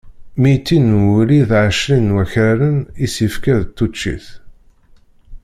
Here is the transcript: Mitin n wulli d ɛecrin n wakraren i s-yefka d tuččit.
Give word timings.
Mitin 0.41 0.85
n 0.95 0.99
wulli 1.05 1.41
d 1.49 1.51
ɛecrin 1.63 2.07
n 2.11 2.15
wakraren 2.15 2.79
i 3.03 3.07
s-yefka 3.13 3.55
d 3.61 3.65
tuččit. 3.77 4.27